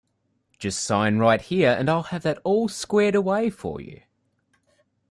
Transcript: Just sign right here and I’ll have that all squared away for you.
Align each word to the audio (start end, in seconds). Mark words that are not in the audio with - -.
Just 0.57 0.83
sign 0.83 1.19
right 1.19 1.39
here 1.39 1.69
and 1.77 1.87
I’ll 1.87 2.01
have 2.09 2.23
that 2.23 2.39
all 2.43 2.67
squared 2.67 3.13
away 3.13 3.51
for 3.51 3.79
you. 3.79 4.01